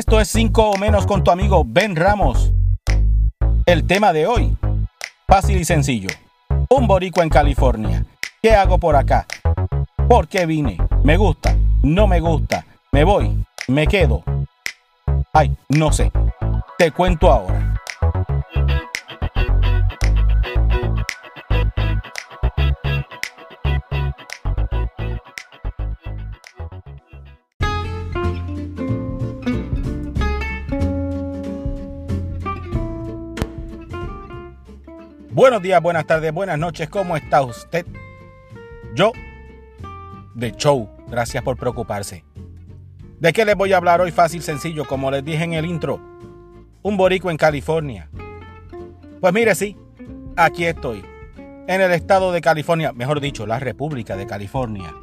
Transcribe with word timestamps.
Esto 0.00 0.18
es 0.18 0.28
5 0.28 0.70
o 0.70 0.78
menos 0.78 1.04
con 1.04 1.22
tu 1.22 1.30
amigo 1.30 1.62
Ben 1.62 1.94
Ramos. 1.94 2.54
El 3.66 3.86
tema 3.86 4.14
de 4.14 4.26
hoy, 4.26 4.56
fácil 5.28 5.58
y 5.58 5.64
sencillo. 5.66 6.08
Un 6.70 6.86
boricua 6.86 7.22
en 7.22 7.28
California. 7.28 8.06
¿Qué 8.40 8.52
hago 8.52 8.78
por 8.78 8.96
acá? 8.96 9.26
¿Por 10.08 10.26
qué 10.26 10.46
vine? 10.46 10.78
¿Me 11.04 11.18
gusta? 11.18 11.54
¿No 11.82 12.06
me 12.06 12.18
gusta? 12.18 12.64
¿Me 12.92 13.04
voy? 13.04 13.44
¿Me 13.68 13.86
quedo? 13.86 14.22
Ay, 15.34 15.54
no 15.68 15.92
sé. 15.92 16.10
Te 16.78 16.92
cuento 16.92 17.30
ahora. 17.30 17.69
Buenos 35.40 35.62
días, 35.62 35.80
buenas 35.80 36.04
tardes, 36.04 36.34
buenas 36.34 36.58
noches, 36.58 36.90
¿cómo 36.90 37.16
está 37.16 37.40
usted? 37.40 37.86
Yo, 38.94 39.10
de 40.34 40.52
show, 40.52 40.90
gracias 41.08 41.42
por 41.42 41.56
preocuparse. 41.56 42.26
¿De 43.18 43.32
qué 43.32 43.46
les 43.46 43.56
voy 43.56 43.72
a 43.72 43.78
hablar 43.78 44.02
hoy? 44.02 44.10
Fácil, 44.10 44.42
sencillo, 44.42 44.84
como 44.84 45.10
les 45.10 45.24
dije 45.24 45.42
en 45.42 45.54
el 45.54 45.64
intro. 45.64 45.98
Un 46.82 46.98
borico 46.98 47.30
en 47.30 47.38
California. 47.38 48.10
Pues 49.18 49.32
mire, 49.32 49.54
sí, 49.54 49.78
aquí 50.36 50.66
estoy, 50.66 51.02
en 51.66 51.80
el 51.80 51.92
estado 51.92 52.32
de 52.32 52.42
California, 52.42 52.92
mejor 52.92 53.18
dicho, 53.18 53.46
la 53.46 53.58
República 53.58 54.18
de 54.18 54.26
California. 54.26 54.94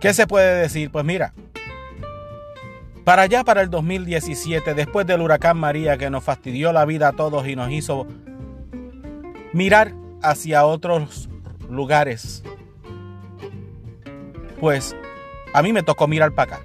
¿Qué 0.00 0.12
se 0.12 0.26
puede 0.26 0.62
decir? 0.62 0.90
Pues 0.90 1.04
mira, 1.04 1.34
para 3.04 3.22
allá, 3.22 3.44
para 3.44 3.60
el 3.60 3.70
2017, 3.70 4.74
después 4.74 5.06
del 5.06 5.20
huracán 5.20 5.56
María 5.56 5.96
que 5.96 6.10
nos 6.10 6.24
fastidió 6.24 6.72
la 6.72 6.84
vida 6.84 7.06
a 7.06 7.12
todos 7.12 7.46
y 7.46 7.54
nos 7.54 7.70
hizo 7.70 8.08
mirar 9.52 9.94
hacia 10.22 10.64
otros 10.66 11.28
lugares. 11.68 12.42
Pues 14.60 14.96
a 15.52 15.62
mí 15.62 15.72
me 15.72 15.82
tocó 15.82 16.06
mirar 16.08 16.32
para 16.32 16.56
acá. 16.56 16.64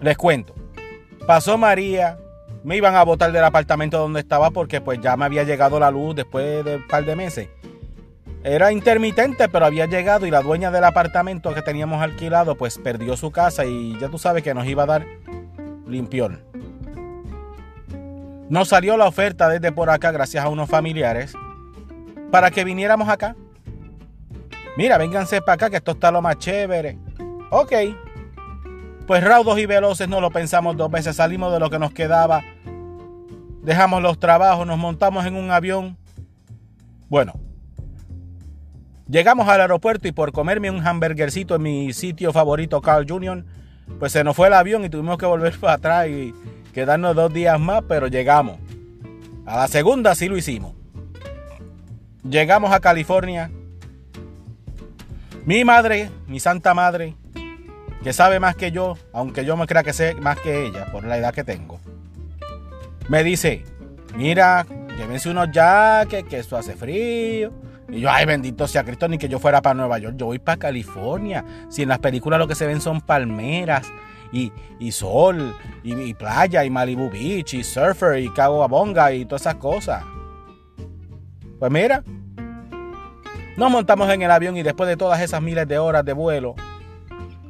Les 0.00 0.16
cuento. 0.16 0.54
Pasó 1.26 1.58
María, 1.58 2.18
me 2.64 2.76
iban 2.76 2.96
a 2.96 3.02
botar 3.02 3.32
del 3.32 3.44
apartamento 3.44 3.98
donde 3.98 4.20
estaba 4.20 4.50
porque 4.50 4.80
pues 4.80 5.00
ya 5.00 5.16
me 5.16 5.24
había 5.24 5.44
llegado 5.44 5.78
la 5.78 5.90
luz 5.90 6.14
después 6.14 6.64
de 6.64 6.76
un 6.76 6.86
par 6.86 7.04
de 7.04 7.16
meses. 7.16 7.48
Era 8.44 8.72
intermitente, 8.72 9.48
pero 9.48 9.66
había 9.66 9.86
llegado 9.86 10.26
y 10.26 10.30
la 10.30 10.42
dueña 10.42 10.70
del 10.70 10.84
apartamento 10.84 11.52
que 11.54 11.62
teníamos 11.62 12.00
alquilado 12.00 12.54
pues 12.54 12.78
perdió 12.78 13.16
su 13.16 13.30
casa 13.30 13.64
y 13.64 13.98
ya 13.98 14.08
tú 14.08 14.18
sabes 14.18 14.42
que 14.42 14.54
nos 14.54 14.66
iba 14.66 14.84
a 14.84 14.86
dar 14.86 15.06
limpión. 15.86 16.47
Nos 18.50 18.68
salió 18.68 18.96
la 18.96 19.06
oferta 19.06 19.48
desde 19.48 19.72
por 19.72 19.90
acá 19.90 20.10
gracias 20.10 20.44
a 20.44 20.48
unos 20.48 20.68
familiares 20.68 21.34
para 22.30 22.50
que 22.50 22.64
viniéramos 22.64 23.08
acá. 23.08 23.36
Mira, 24.76 24.96
vénganse 24.96 25.40
para 25.42 25.54
acá 25.54 25.70
que 25.70 25.76
esto 25.76 25.92
está 25.92 26.10
lo 26.10 26.22
más 26.22 26.38
chévere. 26.38 26.98
Ok. 27.50 27.72
Pues 29.06 29.24
raudos 29.24 29.58
y 29.58 29.66
veloces 29.66 30.08
no 30.08 30.20
lo 30.20 30.30
pensamos 30.30 30.76
dos 30.76 30.90
veces. 30.90 31.16
Salimos 31.16 31.52
de 31.52 31.60
lo 31.60 31.68
que 31.68 31.78
nos 31.78 31.92
quedaba. 31.92 32.42
Dejamos 33.62 34.02
los 34.02 34.18
trabajos, 34.18 34.66
nos 34.66 34.78
montamos 34.78 35.26
en 35.26 35.34
un 35.34 35.50
avión. 35.50 35.98
Bueno, 37.08 37.34
llegamos 39.08 39.48
al 39.48 39.60
aeropuerto 39.60 40.08
y 40.08 40.12
por 40.12 40.32
comerme 40.32 40.70
un 40.70 40.86
hamburgercito 40.86 41.56
en 41.56 41.62
mi 41.62 41.92
sitio 41.92 42.32
favorito, 42.32 42.80
Carl 42.80 43.06
Jr., 43.08 43.44
pues 43.98 44.12
se 44.12 44.22
nos 44.22 44.36
fue 44.36 44.48
el 44.48 44.54
avión 44.54 44.84
y 44.84 44.90
tuvimos 44.90 45.18
que 45.18 45.26
volver 45.26 45.56
para 45.60 45.74
atrás 45.74 46.08
y 46.08 46.34
quedarnos 46.72 47.14
dos 47.14 47.32
días 47.32 47.58
más, 47.58 47.82
pero 47.88 48.06
llegamos. 48.06 48.58
A 49.46 49.56
la 49.56 49.68
segunda 49.68 50.14
sí 50.14 50.28
lo 50.28 50.36
hicimos. 50.36 50.74
Llegamos 52.28 52.72
a 52.72 52.80
California. 52.80 53.50
Mi 55.44 55.64
madre, 55.64 56.10
mi 56.26 56.40
santa 56.40 56.74
madre, 56.74 57.14
que 58.02 58.12
sabe 58.12 58.38
más 58.38 58.54
que 58.54 58.70
yo, 58.70 58.98
aunque 59.12 59.44
yo 59.44 59.56
me 59.56 59.66
crea 59.66 59.82
que 59.82 59.92
sé 59.92 60.14
más 60.14 60.38
que 60.38 60.66
ella 60.66 60.92
por 60.92 61.04
la 61.04 61.16
edad 61.16 61.32
que 61.32 61.44
tengo, 61.44 61.80
me 63.08 63.24
dice, 63.24 63.64
mira, 64.14 64.66
llévense 64.98 65.30
unos 65.30 65.50
jackets, 65.50 66.28
que 66.28 66.38
esto 66.38 66.56
hace 66.56 66.76
frío. 66.76 67.52
Y 67.90 68.00
yo, 68.00 68.10
ay, 68.10 68.26
bendito 68.26 68.68
sea 68.68 68.84
Cristo, 68.84 69.08
ni 69.08 69.16
que 69.16 69.28
yo 69.28 69.38
fuera 69.38 69.62
para 69.62 69.74
Nueva 69.74 69.98
York, 69.98 70.16
yo 70.18 70.26
voy 70.26 70.38
para 70.38 70.58
California. 70.58 71.42
Si 71.70 71.82
en 71.82 71.88
las 71.88 72.00
películas 72.00 72.38
lo 72.38 72.46
que 72.46 72.54
se 72.54 72.66
ven 72.66 72.82
son 72.82 73.00
palmeras, 73.00 73.90
y, 74.32 74.92
sol, 74.92 75.54
y, 75.82 76.14
playa, 76.14 76.64
y 76.64 76.70
Malibu 76.70 77.10
Beach, 77.10 77.54
y 77.54 77.64
surfer, 77.64 78.18
y 78.18 78.30
Bonga 78.68 79.12
y 79.12 79.24
todas 79.24 79.42
esas 79.42 79.56
cosas. 79.56 80.04
Pues 81.58 81.72
mira, 81.72 82.04
nos 83.56 83.70
montamos 83.70 84.08
en 84.10 84.22
el 84.22 84.30
avión 84.30 84.56
y 84.56 84.62
después 84.62 84.88
de 84.88 84.96
todas 84.96 85.20
esas 85.20 85.42
miles 85.42 85.66
de 85.66 85.78
horas 85.78 86.04
de 86.04 86.12
vuelo, 86.12 86.54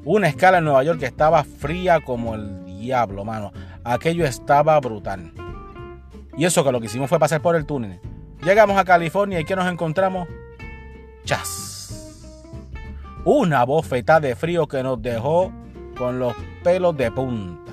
una 0.05 0.29
escala 0.29 0.59
en 0.59 0.65
Nueva 0.65 0.83
York 0.83 1.01
que 1.01 1.07
estaba 1.07 1.45
fría 1.45 2.01
como 2.01 2.35
el 2.35 2.65
diablo, 2.79 3.25
mano. 3.25 3.53
Aquello 3.85 4.25
estaba 4.25 4.79
brutal. 4.81 5.33
Y 6.37 6.45
eso 6.45 6.65
que 6.65 6.73
lo 6.73 6.81
que 6.81 6.87
hicimos 6.87 7.09
fue 7.09 7.19
pasar 7.19 7.43
por 7.43 7.57
el 7.57 7.67
túnel. 7.67 8.01
Llegamos 8.43 8.79
a 8.79 8.85
California 8.85 9.41
y 9.41 9.45
¿qué 9.45 9.57
nos 9.57 9.71
encontramos? 9.71 10.29
Chas. 11.25 12.35
Una 13.25 13.65
bofetada 13.65 14.21
de 14.21 14.37
frío 14.37 14.67
que 14.67 14.83
nos 14.83 15.03
dejó 15.03 15.53
con 15.97 16.19
los 16.19 16.35
pelos 16.63 16.97
de 16.97 17.11
punta. 17.11 17.73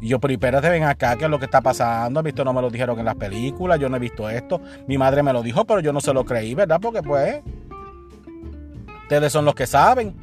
Y 0.00 0.08
yo, 0.08 0.20
pero 0.20 0.34
espérate, 0.34 0.68
ven 0.68 0.84
acá, 0.84 1.16
¿qué 1.16 1.24
es 1.24 1.30
lo 1.30 1.38
que 1.38 1.46
está 1.46 1.60
pasando? 1.62 2.22
Visto, 2.22 2.44
no 2.44 2.52
me 2.52 2.60
lo 2.60 2.68
dijeron 2.68 2.98
en 2.98 3.06
las 3.06 3.14
películas, 3.14 3.80
yo 3.80 3.88
no 3.88 3.96
he 3.96 4.00
visto 4.00 4.28
esto. 4.28 4.60
Mi 4.86 4.98
madre 4.98 5.22
me 5.22 5.32
lo 5.32 5.42
dijo, 5.42 5.64
pero 5.64 5.80
yo 5.80 5.92
no 5.92 6.00
se 6.00 6.12
lo 6.12 6.24
creí, 6.24 6.54
¿verdad? 6.54 6.78
Porque 6.80 7.02
pues, 7.02 7.40
ustedes 9.02 9.32
son 9.32 9.44
los 9.44 9.54
que 9.54 9.66
saben. 9.66 10.14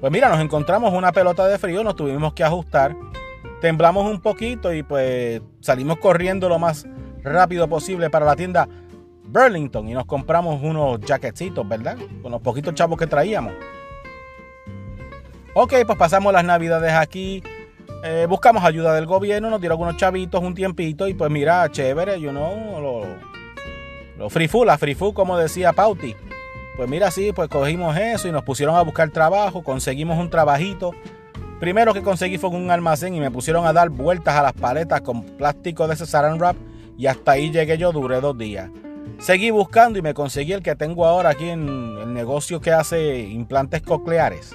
Pues 0.00 0.12
mira, 0.12 0.28
nos 0.28 0.40
encontramos 0.40 0.94
una 0.94 1.12
pelota 1.12 1.46
de 1.46 1.58
frío, 1.58 1.84
nos 1.84 1.96
tuvimos 1.96 2.32
que 2.32 2.44
ajustar, 2.44 2.96
temblamos 3.60 4.10
un 4.10 4.20
poquito 4.20 4.72
y 4.72 4.82
pues 4.82 5.42
salimos 5.60 5.98
corriendo 5.98 6.48
lo 6.48 6.58
más 6.58 6.86
rápido 7.22 7.68
posible 7.68 8.08
para 8.08 8.24
la 8.24 8.36
tienda 8.36 8.68
Burlington 9.24 9.88
y 9.88 9.94
nos 9.94 10.06
compramos 10.06 10.62
unos 10.62 11.00
jaquecitos, 11.06 11.68
¿verdad? 11.68 11.98
Con 12.22 12.32
los 12.32 12.40
poquitos 12.40 12.74
chavos 12.74 12.98
que 12.98 13.06
traíamos. 13.06 13.52
Ok, 15.60 15.74
pues 15.84 15.98
pasamos 15.98 16.32
las 16.32 16.44
navidades 16.44 16.92
aquí. 16.92 17.42
Eh, 18.04 18.26
buscamos 18.28 18.62
ayuda 18.62 18.94
del 18.94 19.06
gobierno, 19.06 19.50
nos 19.50 19.60
dieron 19.60 19.74
algunos 19.74 19.96
chavitos 19.96 20.40
un 20.40 20.54
tiempito 20.54 21.08
y 21.08 21.14
pues 21.14 21.32
mira, 21.32 21.68
chévere, 21.68 22.20
you 22.20 22.30
know, 22.30 22.80
lo, 22.80 23.06
lo 24.16 24.30
food, 24.30 24.66
la 24.66 24.78
food, 24.78 25.14
como 25.14 25.36
decía 25.36 25.72
Pauti. 25.72 26.14
Pues 26.76 26.88
mira, 26.88 27.10
sí, 27.10 27.32
pues 27.34 27.48
cogimos 27.48 27.96
eso 27.96 28.28
y 28.28 28.30
nos 28.30 28.44
pusieron 28.44 28.76
a 28.76 28.82
buscar 28.82 29.10
trabajo, 29.10 29.64
conseguimos 29.64 30.16
un 30.16 30.30
trabajito. 30.30 30.92
Primero 31.58 31.92
que 31.92 32.02
conseguí 32.02 32.38
fue 32.38 32.50
un 32.50 32.70
almacén 32.70 33.16
y 33.16 33.20
me 33.20 33.32
pusieron 33.32 33.66
a 33.66 33.72
dar 33.72 33.88
vueltas 33.88 34.36
a 34.36 34.42
las 34.42 34.52
paletas 34.52 35.00
con 35.00 35.24
plástico 35.24 35.88
de 35.88 35.94
ese 35.94 36.06
saran 36.06 36.38
wrap 36.38 36.54
y 36.96 37.08
hasta 37.08 37.32
ahí 37.32 37.50
llegué 37.50 37.76
yo, 37.78 37.90
duré 37.90 38.20
dos 38.20 38.38
días. 38.38 38.70
Seguí 39.18 39.50
buscando 39.50 39.98
y 39.98 40.02
me 40.02 40.14
conseguí 40.14 40.52
el 40.52 40.62
que 40.62 40.76
tengo 40.76 41.04
ahora 41.04 41.30
aquí 41.30 41.48
en 41.48 41.98
el 42.00 42.14
negocio 42.14 42.60
que 42.60 42.70
hace 42.70 43.18
implantes 43.22 43.82
cocleares. 43.82 44.54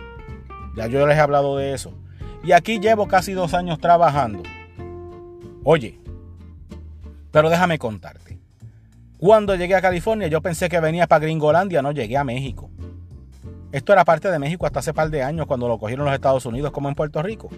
Ya 0.76 0.88
yo 0.88 1.06
les 1.06 1.18
he 1.18 1.20
hablado 1.20 1.58
de 1.58 1.74
eso. 1.74 1.94
Y 2.44 2.52
aquí 2.52 2.80
llevo 2.80 3.08
casi 3.08 3.34
dos 3.34 3.54
años 3.54 3.80
trabajando. 3.80 4.44
Oye, 5.64 6.00
pero 7.32 7.50
déjame 7.50 7.80
contarte. 7.80 8.38
Cuando 9.18 9.56
llegué 9.56 9.76
a 9.76 9.82
California 9.82 10.28
yo 10.28 10.42
pensé 10.42 10.68
que 10.68 10.80
venía 10.80 11.08
para 11.08 11.22
Gringolandia, 11.22 11.82
no 11.82 11.92
llegué 11.92 12.18
a 12.18 12.24
México. 12.24 12.70
Esto 13.72 13.94
era 13.94 14.06
parte 14.06 14.30
de 14.30 14.38
México 14.38 14.66
hasta 14.66 14.80
hace 14.80 14.94
par 14.94 15.10
de 15.10 15.24
años 15.24 15.48
cuando 15.48 15.68
lo 15.68 15.80
cogieron 15.80 16.06
los 16.06 16.14
Estados 16.14 16.46
Unidos 16.46 16.72
como 16.72 16.90
en 16.90 16.96
Puerto 16.96 17.24
Rico. 17.24 17.50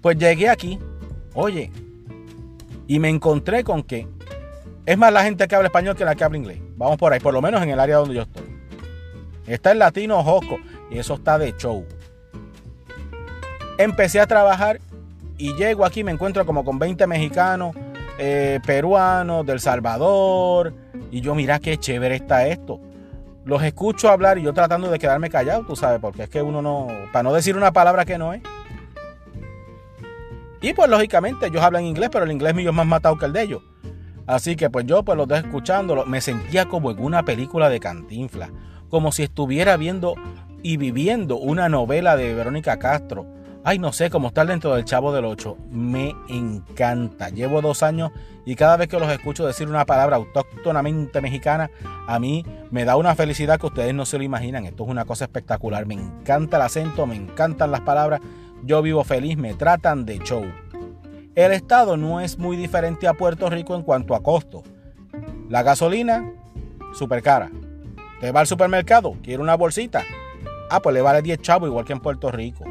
Pues 0.00 0.16
llegué 0.18 0.48
aquí, 0.48 0.78
oye, 1.34 1.70
y 2.86 2.98
me 2.98 3.08
encontré 3.08 3.62
con 3.62 3.82
que 3.82 4.08
es 4.86 4.96
más 4.96 5.12
la 5.12 5.22
gente 5.22 5.46
que 5.46 5.54
habla 5.54 5.66
español 5.66 5.96
que 5.96 6.04
la 6.04 6.14
que 6.14 6.24
habla 6.24 6.38
inglés. 6.38 6.58
Vamos 6.76 6.96
por 6.96 7.12
ahí, 7.12 7.20
por 7.20 7.34
lo 7.34 7.42
menos 7.42 7.62
en 7.62 7.70
el 7.70 7.78
área 7.78 7.96
donde 7.96 8.14
yo 8.14 8.22
estoy. 8.22 8.56
Está 9.46 9.72
el 9.72 9.78
latino 9.78 10.22
Josco 10.24 10.58
y 10.90 10.98
eso 10.98 11.14
está 11.14 11.38
de 11.38 11.54
show. 11.56 11.84
Empecé 13.78 14.20
a 14.20 14.26
trabajar 14.26 14.80
y 15.38 15.54
llego 15.54 15.84
aquí, 15.84 16.02
me 16.02 16.12
encuentro 16.12 16.46
como 16.46 16.64
con 16.64 16.78
20 16.78 17.06
mexicanos, 17.06 17.76
eh, 18.18 18.60
peruanos, 18.64 19.44
del 19.44 19.60
Salvador. 19.60 20.72
Y 21.10 21.20
yo, 21.20 21.34
mira 21.34 21.58
qué 21.58 21.76
chévere 21.76 22.16
está 22.16 22.46
esto. 22.46 22.80
Los 23.44 23.62
escucho 23.62 24.08
hablar 24.08 24.38
y 24.38 24.42
yo 24.42 24.52
tratando 24.52 24.90
de 24.90 24.98
quedarme 24.98 25.30
callado, 25.30 25.64
tú 25.64 25.76
sabes, 25.76 26.00
porque 26.00 26.24
es 26.24 26.28
que 26.28 26.42
uno 26.42 26.62
no, 26.62 26.88
para 27.12 27.22
no 27.22 27.32
decir 27.32 27.56
una 27.56 27.72
palabra 27.72 28.04
que 28.04 28.18
no 28.18 28.32
es. 28.32 28.42
Y 30.60 30.72
pues 30.72 30.88
lógicamente 30.90 31.46
ellos 31.46 31.62
hablan 31.62 31.84
inglés, 31.84 32.08
pero 32.10 32.24
el 32.24 32.32
inglés 32.32 32.54
mío 32.54 32.70
es 32.70 32.76
más 32.76 32.86
matado 32.86 33.16
que 33.16 33.26
el 33.26 33.32
de 33.32 33.42
ellos. 33.42 33.62
Así 34.26 34.56
que 34.56 34.68
pues 34.68 34.86
yo 34.86 35.04
pues 35.04 35.16
los 35.16 35.28
estoy 35.30 35.48
escuchando, 35.48 36.04
me 36.06 36.20
sentía 36.20 36.66
como 36.66 36.90
en 36.90 36.98
una 36.98 37.24
película 37.24 37.68
de 37.68 37.78
cantinfla, 37.78 38.50
como 38.88 39.12
si 39.12 39.22
estuviera 39.22 39.76
viendo 39.76 40.16
y 40.62 40.76
viviendo 40.76 41.36
una 41.36 41.68
novela 41.68 42.16
de 42.16 42.34
Verónica 42.34 42.78
Castro, 42.78 43.26
Ay, 43.68 43.80
no 43.80 43.92
sé, 43.92 44.10
cómo 44.10 44.28
estar 44.28 44.46
dentro 44.46 44.76
del 44.76 44.84
Chavo 44.84 45.12
del 45.12 45.24
8. 45.24 45.56
Me 45.72 46.14
encanta. 46.28 47.30
Llevo 47.30 47.60
dos 47.60 47.82
años 47.82 48.12
y 48.44 48.54
cada 48.54 48.76
vez 48.76 48.86
que 48.86 49.00
los 49.00 49.10
escucho 49.10 49.44
decir 49.44 49.68
una 49.68 49.84
palabra 49.84 50.14
autóctonamente 50.14 51.20
mexicana, 51.20 51.68
a 52.06 52.20
mí 52.20 52.46
me 52.70 52.84
da 52.84 52.94
una 52.94 53.16
felicidad 53.16 53.58
que 53.58 53.66
ustedes 53.66 53.92
no 53.92 54.06
se 54.06 54.18
lo 54.18 54.22
imaginan. 54.22 54.66
Esto 54.66 54.84
es 54.84 54.88
una 54.88 55.04
cosa 55.04 55.24
espectacular. 55.24 55.84
Me 55.84 55.94
encanta 55.94 56.58
el 56.58 56.62
acento, 56.62 57.08
me 57.08 57.16
encantan 57.16 57.72
las 57.72 57.80
palabras. 57.80 58.20
Yo 58.62 58.82
vivo 58.82 59.02
feliz, 59.02 59.36
me 59.36 59.54
tratan 59.54 60.06
de 60.06 60.20
show. 60.20 60.44
El 61.34 61.50
estado 61.50 61.96
no 61.96 62.20
es 62.20 62.38
muy 62.38 62.56
diferente 62.56 63.08
a 63.08 63.14
Puerto 63.14 63.50
Rico 63.50 63.74
en 63.74 63.82
cuanto 63.82 64.14
a 64.14 64.22
costo. 64.22 64.62
La 65.48 65.64
gasolina, 65.64 66.24
súper 66.94 67.20
cara. 67.20 67.50
Te 68.20 68.30
va 68.30 68.38
al 68.38 68.46
supermercado, 68.46 69.16
quiere 69.24 69.42
una 69.42 69.56
bolsita. 69.56 70.04
Ah, 70.70 70.80
pues 70.80 70.94
le 70.94 71.02
vale 71.02 71.22
10 71.22 71.40
chavos 71.40 71.68
igual 71.68 71.84
que 71.84 71.92
en 71.92 72.00
Puerto 72.00 72.30
Rico 72.30 72.64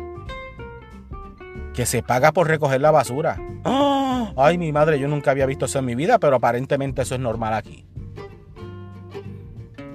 que 1.76 1.86
se 1.86 2.02
paga 2.02 2.32
por 2.32 2.48
recoger 2.48 2.80
la 2.80 2.92
basura. 2.92 3.38
¡Ah! 3.66 4.32
Ay, 4.38 4.58
mi 4.58 4.72
madre, 4.72 4.98
yo 4.98 5.08
nunca 5.08 5.32
había 5.32 5.46
visto 5.46 5.66
eso 5.66 5.80
en 5.80 5.86
mi 5.86 5.94
vida, 5.94 6.20
pero 6.20 6.38
aparentemente 6.38 7.02
eso 7.02 7.16
es 7.16 7.22
normal 7.22 7.54
aquí. 7.54 7.86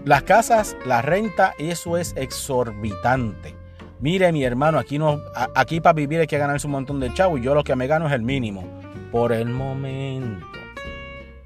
Las 0.04 0.22
casas, 0.22 0.76
la 0.84 1.02
renta, 1.02 1.54
eso 1.58 1.96
es 1.96 2.14
exorbitante. 2.16 3.56
Mire, 3.98 4.30
mi 4.32 4.44
hermano, 4.44 4.78
aquí, 4.78 4.98
no, 4.98 5.20
aquí 5.54 5.80
para 5.80 5.94
vivir 5.94 6.20
hay 6.20 6.26
que 6.26 6.38
ganarse 6.38 6.66
un 6.66 6.72
montón 6.72 7.00
de 7.00 7.12
chavo 7.12 7.38
y 7.38 7.42
yo 7.42 7.54
lo 7.54 7.64
que 7.64 7.76
me 7.76 7.86
gano 7.86 8.06
es 8.06 8.12
el 8.12 8.22
mínimo. 8.22 8.64
Por 9.10 9.32
el 9.32 9.48
momento. 9.48 10.46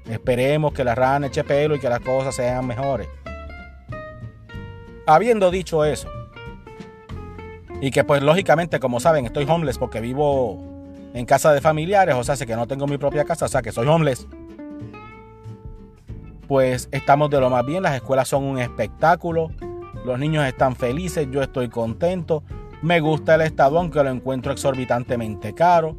Esperemos 0.05 0.73
que 0.73 0.83
la 0.83 0.95
rana 0.95 1.27
eche 1.27 1.43
pelo 1.43 1.75
y 1.75 1.79
que 1.79 1.89
las 1.89 1.99
cosas 1.99 2.35
sean 2.35 2.67
mejores. 2.67 3.07
Habiendo 5.07 5.51
dicho 5.51 5.83
eso, 5.83 6.09
y 7.85 7.91
que 7.91 8.03
pues 8.03 8.23
lógicamente, 8.23 8.79
como 8.79 8.99
saben, 8.99 9.27
estoy 9.27 9.45
homeless 9.47 9.77
porque 9.77 10.01
vivo 10.01 10.59
en 11.13 11.23
casa 11.27 11.53
de 11.53 11.61
familiares, 11.61 12.15
o 12.15 12.23
sea, 12.23 12.35
que 12.35 12.55
no 12.55 12.65
tengo 12.65 12.87
mi 12.87 12.97
propia 12.97 13.25
casa, 13.25 13.45
o 13.45 13.47
sea, 13.47 13.61
que 13.61 13.71
soy 13.71 13.85
homeless. 13.85 14.27
Pues 16.47 16.89
estamos 16.91 17.29
de 17.29 17.39
lo 17.39 17.51
más 17.51 17.63
bien, 17.63 17.83
las 17.83 17.93
escuelas 17.93 18.27
son 18.27 18.43
un 18.43 18.57
espectáculo, 18.57 19.51
los 20.03 20.17
niños 20.17 20.47
están 20.47 20.75
felices, 20.75 21.27
yo 21.29 21.43
estoy 21.43 21.69
contento, 21.69 22.41
me 22.81 23.01
gusta 23.01 23.35
el 23.35 23.41
estado 23.41 23.77
aunque 23.77 24.03
lo 24.03 24.09
encuentro 24.09 24.51
exorbitantemente 24.51 25.53
caro. 25.53 25.95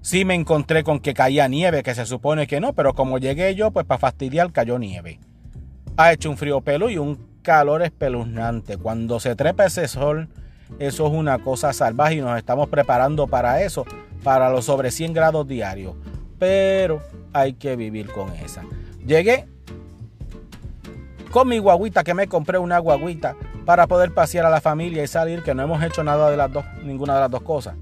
Sí 0.00 0.24
me 0.24 0.34
encontré 0.34 0.82
con 0.82 1.00
que 1.00 1.12
caía 1.12 1.46
nieve, 1.46 1.82
que 1.82 1.94
se 1.94 2.06
supone 2.06 2.46
que 2.46 2.58
no, 2.58 2.72
pero 2.72 2.94
como 2.94 3.18
llegué 3.18 3.54
yo, 3.54 3.70
pues 3.70 3.84
para 3.84 3.98
fastidiar 3.98 4.50
cayó 4.50 4.78
nieve. 4.78 5.20
Ha 5.98 6.14
hecho 6.14 6.30
un 6.30 6.38
frío 6.38 6.62
pelo 6.62 6.88
y 6.88 6.96
un 6.96 7.18
calor 7.42 7.82
espeluznante. 7.82 8.78
Cuando 8.78 9.20
se 9.20 9.36
trepa 9.36 9.66
ese 9.66 9.88
sol, 9.88 10.30
eso 10.78 11.06
es 11.06 11.12
una 11.12 11.38
cosa 11.38 11.72
salvaje 11.72 12.16
y 12.16 12.20
nos 12.20 12.36
estamos 12.36 12.68
preparando 12.68 13.26
para 13.26 13.62
eso, 13.62 13.84
para 14.22 14.50
los 14.50 14.64
sobre 14.64 14.90
100 14.90 15.12
grados 15.12 15.46
diarios. 15.46 15.94
Pero 16.38 17.02
hay 17.32 17.54
que 17.54 17.76
vivir 17.76 18.10
con 18.12 18.30
esa. 18.34 18.62
Llegué 19.06 19.46
con 21.30 21.48
mi 21.48 21.58
guaguita, 21.58 22.02
que 22.02 22.14
me 22.14 22.28
compré 22.28 22.58
una 22.58 22.78
guaguita 22.78 23.36
para 23.64 23.86
poder 23.86 24.14
pasear 24.14 24.46
a 24.46 24.50
la 24.50 24.60
familia 24.60 25.02
y 25.02 25.06
salir, 25.06 25.42
que 25.42 25.54
no 25.54 25.62
hemos 25.62 25.82
hecho 25.82 26.02
nada 26.02 26.30
de 26.30 26.36
las 26.36 26.52
dos, 26.52 26.64
ninguna 26.82 27.14
de 27.14 27.20
las 27.20 27.30
dos 27.30 27.42
cosas. 27.42 27.74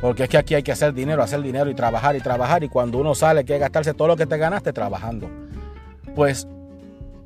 Porque 0.00 0.24
es 0.24 0.28
que 0.28 0.36
aquí 0.36 0.54
hay 0.54 0.62
que 0.62 0.72
hacer 0.72 0.92
dinero, 0.92 1.22
hacer 1.22 1.40
dinero 1.40 1.70
y 1.70 1.74
trabajar 1.74 2.16
y 2.16 2.20
trabajar. 2.20 2.62
Y 2.64 2.68
cuando 2.68 2.98
uno 2.98 3.14
sale, 3.14 3.40
hay 3.40 3.44
que 3.46 3.58
gastarse 3.58 3.94
todo 3.94 4.08
lo 4.08 4.16
que 4.16 4.26
te 4.26 4.36
ganaste 4.36 4.72
trabajando. 4.72 5.30
Pues 6.14 6.46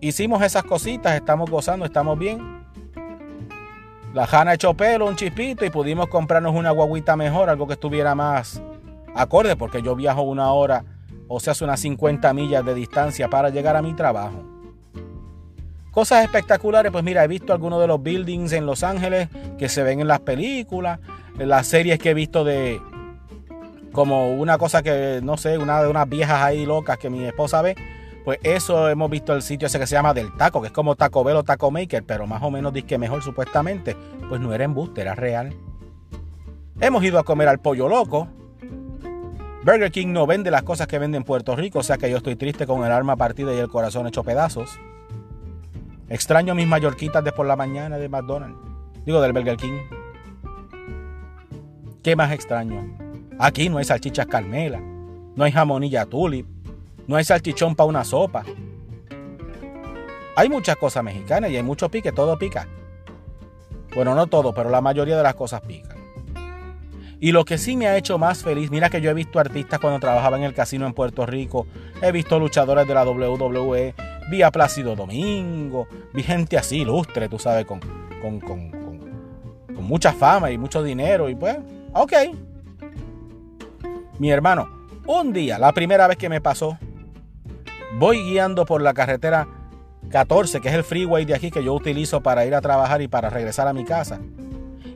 hicimos 0.00 0.42
esas 0.42 0.62
cositas, 0.62 1.14
estamos 1.16 1.50
gozando, 1.50 1.84
estamos 1.84 2.18
bien. 2.18 2.59
La 4.12 4.26
Jana 4.26 4.54
echó 4.54 4.74
pelo, 4.74 5.06
un 5.06 5.14
chispito 5.14 5.64
y 5.64 5.70
pudimos 5.70 6.08
comprarnos 6.08 6.54
una 6.54 6.72
guaguita 6.72 7.16
mejor, 7.16 7.48
algo 7.48 7.66
que 7.68 7.74
estuviera 7.74 8.14
más 8.16 8.60
acorde, 9.14 9.54
porque 9.54 9.82
yo 9.82 9.94
viajo 9.94 10.22
una 10.22 10.52
hora, 10.52 10.84
o 11.28 11.38
sea, 11.38 11.54
unas 11.62 11.78
50 11.80 12.32
millas 12.34 12.64
de 12.64 12.74
distancia 12.74 13.28
para 13.28 13.50
llegar 13.50 13.76
a 13.76 13.82
mi 13.82 13.94
trabajo. 13.94 14.42
Cosas 15.92 16.24
espectaculares, 16.24 16.90
pues 16.90 17.04
mira, 17.04 17.22
he 17.22 17.28
visto 17.28 17.52
algunos 17.52 17.80
de 17.80 17.86
los 17.86 18.02
buildings 18.02 18.52
en 18.52 18.66
Los 18.66 18.82
Ángeles 18.82 19.28
que 19.58 19.68
se 19.68 19.82
ven 19.82 20.00
en 20.00 20.08
las 20.08 20.20
películas, 20.20 20.98
en 21.38 21.48
las 21.48 21.68
series 21.68 21.98
que 21.98 22.10
he 22.10 22.14
visto 22.14 22.44
de 22.44 22.80
como 23.92 24.34
una 24.34 24.58
cosa 24.58 24.82
que, 24.82 25.20
no 25.22 25.36
sé, 25.36 25.58
una 25.58 25.82
de 25.82 25.88
unas 25.88 26.08
viejas 26.08 26.42
ahí 26.42 26.64
locas 26.64 26.98
que 26.98 27.10
mi 27.10 27.24
esposa 27.24 27.62
ve 27.62 27.76
pues 28.30 28.38
eso 28.44 28.88
hemos 28.88 29.10
visto 29.10 29.34
el 29.34 29.42
sitio 29.42 29.66
ese 29.66 29.80
que 29.80 29.88
se 29.88 29.96
llama 29.96 30.14
Del 30.14 30.32
Taco, 30.36 30.60
que 30.60 30.68
es 30.68 30.72
como 30.72 30.94
Taco 30.94 31.24
Bell 31.24 31.38
o 31.38 31.42
Taco 31.42 31.72
Maker, 31.72 32.04
pero 32.04 32.28
más 32.28 32.40
o 32.44 32.50
menos 32.52 32.72
disque 32.72 32.96
mejor 32.96 33.24
supuestamente. 33.24 33.96
Pues 34.28 34.40
no 34.40 34.54
era 34.54 34.62
embuste, 34.62 35.00
era 35.00 35.16
real. 35.16 35.52
Hemos 36.80 37.02
ido 37.02 37.18
a 37.18 37.24
comer 37.24 37.48
al 37.48 37.58
pollo 37.58 37.88
loco. 37.88 38.28
Burger 39.64 39.90
King 39.90 40.12
no 40.12 40.28
vende 40.28 40.52
las 40.52 40.62
cosas 40.62 40.86
que 40.86 41.00
vende 41.00 41.16
en 41.16 41.24
Puerto 41.24 41.56
Rico, 41.56 41.80
o 41.80 41.82
sea 41.82 41.98
que 41.98 42.08
yo 42.08 42.18
estoy 42.18 42.36
triste 42.36 42.68
con 42.68 42.84
el 42.84 42.92
arma 42.92 43.16
partida 43.16 43.52
y 43.52 43.58
el 43.58 43.68
corazón 43.68 44.06
hecho 44.06 44.22
pedazos. 44.22 44.78
Extraño 46.08 46.54
mis 46.54 46.68
mallorquitas 46.68 47.24
de 47.24 47.32
por 47.32 47.46
la 47.46 47.56
mañana 47.56 47.98
de 47.98 48.08
McDonald's. 48.08 48.60
Digo, 49.04 49.20
del 49.20 49.32
Burger 49.32 49.56
King. 49.56 49.80
¿Qué 52.04 52.14
más 52.14 52.30
extraño? 52.30 52.96
Aquí 53.40 53.68
no 53.68 53.78
hay 53.78 53.84
salchichas 53.84 54.28
Carmela, 54.28 54.78
no 55.34 55.42
hay 55.42 55.50
jamonilla 55.50 56.06
tulip, 56.06 56.46
no 57.10 57.16
hay 57.16 57.24
salchichón 57.24 57.74
para 57.74 57.88
una 57.88 58.04
sopa. 58.04 58.44
Hay 60.36 60.48
muchas 60.48 60.76
cosas 60.76 61.02
mexicanas 61.02 61.50
y 61.50 61.56
hay 61.56 61.62
mucho 61.64 61.88
pique, 61.88 62.12
todo 62.12 62.38
pica. 62.38 62.68
Bueno, 63.96 64.14
no 64.14 64.28
todo, 64.28 64.54
pero 64.54 64.70
la 64.70 64.80
mayoría 64.80 65.16
de 65.16 65.24
las 65.24 65.34
cosas 65.34 65.60
pican. 65.62 65.98
Y 67.18 67.32
lo 67.32 67.44
que 67.44 67.58
sí 67.58 67.76
me 67.76 67.88
ha 67.88 67.96
hecho 67.96 68.16
más 68.16 68.44
feliz, 68.44 68.70
mira 68.70 68.90
que 68.90 69.00
yo 69.00 69.10
he 69.10 69.14
visto 69.14 69.40
artistas 69.40 69.80
cuando 69.80 69.98
trabajaba 69.98 70.36
en 70.38 70.44
el 70.44 70.54
casino 70.54 70.86
en 70.86 70.94
Puerto 70.94 71.26
Rico, 71.26 71.66
he 72.00 72.12
visto 72.12 72.38
luchadores 72.38 72.86
de 72.86 72.94
la 72.94 73.02
WWE, 73.04 73.92
vi 74.30 74.42
a 74.42 74.52
Plácido 74.52 74.94
Domingo, 74.94 75.88
vi 76.14 76.22
gente 76.22 76.56
así 76.58 76.82
ilustre, 76.82 77.28
tú 77.28 77.40
sabes, 77.40 77.66
con, 77.66 77.80
con, 78.22 78.38
con, 78.38 78.70
con 79.66 79.84
mucha 79.84 80.12
fama 80.12 80.52
y 80.52 80.58
mucho 80.58 80.80
dinero, 80.80 81.28
y 81.28 81.34
pues, 81.34 81.58
ok. 81.92 82.12
Mi 84.20 84.30
hermano, 84.30 84.68
un 85.06 85.32
día, 85.32 85.58
la 85.58 85.72
primera 85.72 86.06
vez 86.06 86.16
que 86.16 86.28
me 86.28 86.40
pasó, 86.40 86.78
Voy 87.98 88.22
guiando 88.22 88.64
por 88.66 88.82
la 88.82 88.94
carretera 88.94 89.48
14, 90.10 90.60
que 90.60 90.68
es 90.68 90.74
el 90.74 90.84
freeway 90.84 91.24
de 91.24 91.34
aquí 91.34 91.50
que 91.50 91.62
yo 91.62 91.74
utilizo 91.74 92.22
para 92.22 92.46
ir 92.46 92.54
a 92.54 92.60
trabajar 92.60 93.02
y 93.02 93.08
para 93.08 93.30
regresar 93.30 93.68
a 93.68 93.72
mi 93.72 93.84
casa. 93.84 94.20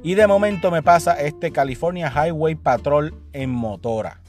Y 0.02 0.14
de 0.14 0.26
momento 0.26 0.70
me 0.70 0.82
pasa 0.82 1.20
este 1.20 1.50
California 1.50 2.12
Highway 2.14 2.54
Patrol 2.54 3.14
en 3.32 3.50
motora. 3.50 4.20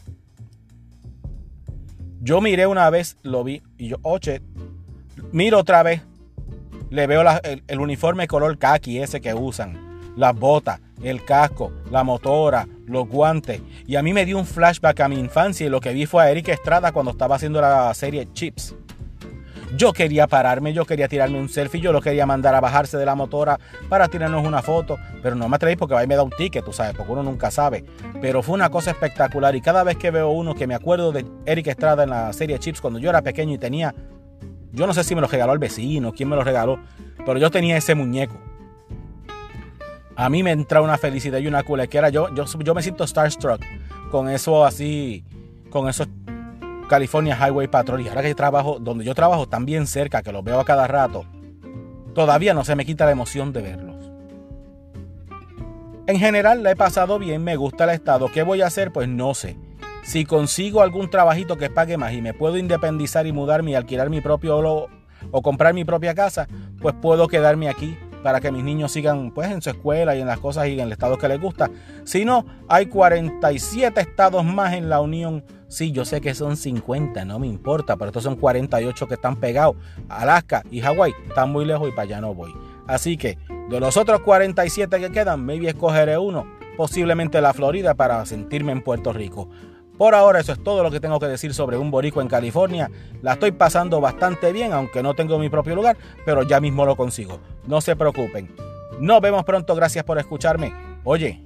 Yo 2.21 2.41
miré 2.41 2.65
una 2.65 2.89
vez, 2.89 3.17
lo 3.21 3.43
vi 3.43 3.61
y 3.77 3.89
yo, 3.89 3.97
oche, 4.01 4.41
miro 5.31 5.59
otra 5.59 5.83
vez. 5.83 6.01
Le 6.89 7.07
veo 7.07 7.21
el, 7.43 7.63
el 7.67 7.79
uniforme 7.79 8.27
color 8.27 8.57
khaki 8.57 8.99
ese 8.99 9.21
que 9.21 9.33
usan, 9.33 10.13
las 10.15 10.35
botas, 10.35 10.79
el 11.03 11.23
casco, 11.25 11.71
la 11.91 12.03
motora, 12.03 12.67
los 12.85 13.07
guantes. 13.07 13.61
Y 13.87 13.95
a 13.95 14.03
mí 14.03 14.13
me 14.13 14.25
dio 14.25 14.37
un 14.37 14.45
flashback 14.45 14.99
a 15.01 15.07
mi 15.07 15.19
infancia 15.19 15.65
y 15.65 15.69
lo 15.69 15.79
que 15.79 15.93
vi 15.93 16.05
fue 16.05 16.23
a 16.23 16.31
Eric 16.31 16.49
Estrada 16.49 16.91
cuando 16.91 17.11
estaba 17.11 17.35
haciendo 17.35 17.61
la 17.61 17.93
serie 17.93 18.27
Chips. 18.33 18.75
Yo 19.77 19.91
quería 19.91 20.27
pararme, 20.27 20.71
yo 20.71 20.85
quería 20.85 21.09
tirarme 21.09 21.37
un 21.37 21.49
selfie, 21.49 21.81
yo 21.81 21.91
lo 21.91 21.99
quería 21.99 22.25
mandar 22.25 22.55
a 22.55 22.61
bajarse 22.61 22.97
de 22.97 23.05
la 23.05 23.13
motora 23.15 23.59
para 23.89 24.07
tirarnos 24.07 24.45
una 24.45 24.61
foto, 24.61 24.97
pero 25.21 25.35
no 25.35 25.49
me 25.49 25.57
atreví 25.57 25.75
porque 25.75 25.95
ahí 25.95 26.07
me 26.07 26.15
da 26.15 26.23
un 26.23 26.29
ticket, 26.29 26.63
tú 26.63 26.71
sabes, 26.71 26.93
porque 26.95 27.11
uno 27.11 27.23
nunca 27.23 27.51
sabe. 27.51 27.83
Pero 28.21 28.41
fue 28.41 28.55
una 28.55 28.69
cosa 28.69 28.91
espectacular 28.91 29.53
y 29.55 29.61
cada 29.61 29.83
vez 29.83 29.97
que 29.97 30.11
veo 30.11 30.29
uno 30.29 30.55
que 30.55 30.65
me 30.65 30.75
acuerdo 30.75 31.11
de 31.11 31.25
Eric 31.45 31.67
Estrada 31.67 32.03
en 32.03 32.11
la 32.11 32.31
serie 32.31 32.57
Chips 32.57 32.79
cuando 32.79 32.99
yo 32.99 33.09
era 33.09 33.21
pequeño 33.21 33.53
y 33.53 33.57
tenía, 33.57 33.93
yo 34.71 34.87
no 34.87 34.93
sé 34.93 35.03
si 35.03 35.13
me 35.13 35.19
lo 35.19 35.27
regaló 35.27 35.51
el 35.51 35.59
vecino, 35.59 36.13
quién 36.13 36.29
me 36.29 36.37
lo 36.37 36.43
regaló, 36.43 36.79
pero 37.25 37.37
yo 37.37 37.51
tenía 37.51 37.75
ese 37.75 37.95
muñeco 37.95 38.39
a 40.15 40.29
mí 40.29 40.43
me 40.43 40.51
entra 40.51 40.81
una 40.81 40.97
felicidad 40.97 41.39
y 41.39 41.47
una 41.47 41.63
culequera. 41.63 42.09
Yo, 42.09 42.33
yo, 42.33 42.45
yo 42.45 42.73
me 42.73 42.81
siento 42.81 43.05
starstruck 43.05 43.61
con 44.09 44.29
eso 44.29 44.65
así, 44.65 45.25
con 45.69 45.89
esos 45.89 46.07
California 46.87 47.37
Highway 47.37 47.67
Patrol. 47.67 48.01
Y 48.01 48.07
ahora 48.07 48.21
que 48.21 48.33
trabajo, 48.33 48.77
donde 48.79 49.03
yo 49.03 49.13
trabajo 49.13 49.47
tan 49.47 49.65
bien 49.65 49.87
cerca, 49.87 50.21
que 50.21 50.31
los 50.31 50.43
veo 50.43 50.59
a 50.59 50.65
cada 50.65 50.87
rato, 50.87 51.25
todavía 52.13 52.53
no 52.53 52.63
se 52.63 52.75
me 52.75 52.85
quita 52.85 53.05
la 53.05 53.11
emoción 53.11 53.51
de 53.51 53.61
verlos. 53.61 53.95
En 56.07 56.19
general 56.19 56.61
la 56.63 56.71
he 56.71 56.75
pasado 56.75 57.17
bien, 57.19 57.43
me 57.43 57.55
gusta 57.55 57.85
el 57.85 57.89
estado. 57.89 58.31
¿Qué 58.31 58.43
voy 58.43 58.61
a 58.61 58.67
hacer? 58.67 58.91
Pues 58.91 59.09
no 59.09 59.33
sé. 59.33 59.57
Si 60.03 60.23
consigo 60.23 60.81
algún 60.81 61.09
trabajito 61.09 61.57
que 61.57 61.71
pague 61.71 61.97
más 61.97 62.13
y 62.13 62.21
me 62.21 62.35
puedo 62.35 62.57
independizar 62.57 63.25
y 63.25 63.33
mudarme 63.33 63.71
y 63.71 63.75
alquilar 63.75 64.11
mi 64.11 64.21
propio 64.21 64.87
o 65.31 65.41
comprar 65.41 65.73
mi 65.73 65.83
propia 65.83 66.13
casa, 66.13 66.47
pues 66.79 66.93
puedo 67.01 67.27
quedarme 67.27 67.69
aquí 67.69 67.97
para 68.25 68.41
que 68.41 68.51
mis 68.51 68.63
niños 68.63 68.91
sigan 68.91 69.29
pues 69.29 69.51
en 69.51 69.61
su 69.61 69.69
escuela 69.69 70.15
y 70.15 70.19
en 70.19 70.25
las 70.25 70.39
cosas 70.39 70.67
y 70.67 70.73
en 70.73 70.79
el 70.79 70.91
estado 70.91 71.15
que 71.15 71.27
les 71.27 71.39
gusta. 71.39 71.69
Si 72.05 72.25
no, 72.25 72.43
hay 72.67 72.87
47 72.87 74.01
estados 74.01 74.43
más 74.43 74.73
en 74.73 74.89
la 74.89 74.99
Unión. 74.99 75.43
Sí, 75.67 75.91
yo 75.91 76.05
sé 76.05 76.21
que 76.21 76.33
son 76.33 76.57
50, 76.57 77.23
no 77.23 77.37
me 77.37 77.45
importa, 77.45 77.97
pero 77.97 78.07
estos 78.07 78.23
son 78.23 78.35
48 78.35 79.07
que 79.07 79.13
están 79.13 79.35
pegados. 79.35 79.75
Alaska 80.09 80.63
y 80.71 80.81
Hawái 80.81 81.13
están 81.27 81.51
muy 81.51 81.65
lejos 81.65 81.87
y 81.87 81.91
para 81.91 82.01
allá 82.01 82.21
no 82.21 82.33
voy. 82.33 82.51
Así 82.87 83.15
que 83.15 83.37
de 83.69 83.79
los 83.79 83.95
otros 83.95 84.21
47 84.21 84.99
que 84.99 85.11
quedan, 85.11 85.45
maybe 85.45 85.67
escogeré 85.67 86.17
uno 86.17 86.47
posiblemente 86.77 87.39
la 87.41 87.53
Florida 87.53 87.93
para 87.93 88.25
sentirme 88.25 88.71
en 88.71 88.81
Puerto 88.81 89.13
Rico. 89.13 89.49
Por 89.97 90.13
ahora 90.13 90.39
eso 90.39 90.51
es 90.51 90.63
todo 90.63 90.83
lo 90.83 90.91
que 90.91 90.99
tengo 90.99 91.19
que 91.19 91.27
decir 91.27 91.53
sobre 91.53 91.77
un 91.77 91.89
boricua 91.89 92.21
en 92.21 92.27
California. 92.27 92.91
La 93.21 93.33
estoy 93.33 93.51
pasando 93.51 94.01
bastante 94.01 94.51
bien, 94.51 94.73
aunque 94.73 95.01
no 95.01 95.13
tengo 95.13 95.39
mi 95.39 95.49
propio 95.49 95.75
lugar, 95.75 95.97
pero 96.25 96.43
ya 96.43 96.59
mismo 96.59 96.85
lo 96.85 96.95
consigo. 96.95 97.39
No 97.65 97.79
se 97.79 97.95
preocupen. 97.95 98.53
Nos 98.99 99.21
vemos 99.21 99.43
pronto, 99.43 99.75
gracias 99.75 100.03
por 100.03 100.17
escucharme. 100.17 100.73
Oye, 101.03 101.41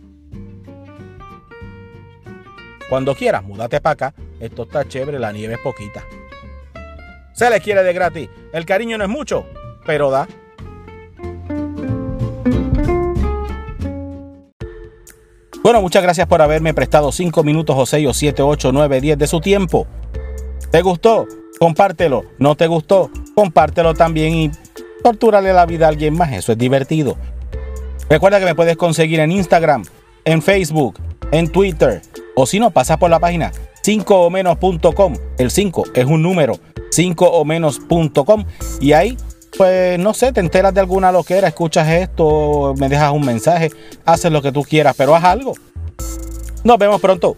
cuando 2.90 3.14
quieras, 3.14 3.44
múdate 3.44 3.80
para 3.82 3.94
acá. 3.94 4.14
Esto 4.40 4.64
está 4.64 4.88
chévere, 4.88 5.20
la 5.20 5.32
nieve 5.32 5.54
es 5.54 5.60
poquita. 5.60 6.04
Se 7.34 7.50
les 7.50 7.62
quiere 7.62 7.84
de 7.84 7.94
gratis. 7.94 8.30
El 8.52 8.66
cariño 8.66 8.98
no 8.98 9.04
es 9.04 9.10
mucho, 9.10 9.46
pero 9.86 10.10
da. 10.10 10.28
Bueno, 15.70 15.84
muchas 15.84 16.02
gracias 16.02 16.26
por 16.26 16.42
haberme 16.42 16.74
prestado 16.74 17.12
5 17.12 17.44
minutos 17.44 17.76
o 17.78 17.86
6 17.86 18.08
o 18.08 18.14
7, 18.16 18.42
8, 18.42 18.72
9, 18.72 19.02
10 19.02 19.20
de 19.20 19.28
su 19.28 19.40
tiempo. 19.40 19.86
¿Te 20.72 20.82
gustó? 20.82 21.28
Compártelo. 21.60 22.24
¿No 22.40 22.56
te 22.56 22.66
gustó? 22.66 23.12
Compártelo 23.36 23.94
también 23.94 24.34
y 24.34 24.52
tortúrale 25.04 25.54
la 25.54 25.68
vida 25.68 25.86
a 25.86 25.90
alguien 25.90 26.16
más. 26.16 26.34
Eso 26.34 26.54
es 26.54 26.58
divertido. 26.58 27.18
Recuerda 28.10 28.40
que 28.40 28.46
me 28.46 28.56
puedes 28.56 28.78
conseguir 28.78 29.20
en 29.20 29.32
Instagram, 29.32 29.86
en 30.26 30.42
Facebook, 30.42 30.98
en 31.32 31.52
Twitter 31.52 32.02
o 32.36 32.48
si 32.48 32.60
no, 32.60 32.72
pasa 32.72 32.98
por 32.98 33.12
la 33.12 33.20
página 33.20 33.52
5 33.84 34.22
o 34.22 34.32
menos.com. 34.32 35.14
El 35.38 35.52
5 35.52 35.84
es 35.94 36.06
un 36.06 36.24
número, 36.24 36.56
5 36.90 37.30
o 37.30 37.46
menos.com 37.46 38.44
y 38.82 38.94
ahí 38.94 39.16
pues 39.60 40.00
no 40.00 40.14
sé, 40.14 40.32
te 40.32 40.40
enteras 40.40 40.74
de 40.74 40.80
alguna 40.80 41.12
loquera, 41.12 41.50
escuchas 41.50 41.86
esto, 41.90 42.74
me 42.78 42.88
dejas 42.88 43.12
un 43.12 43.26
mensaje, 43.26 43.70
haces 44.06 44.32
lo 44.32 44.42
que 44.42 44.54
tú 44.54 44.64
quieras, 44.64 44.96
pero 44.98 45.14
haz 45.14 45.26
algo. 45.26 45.54
Nos 46.64 46.78
vemos 46.78 47.02
pronto. 47.02 47.36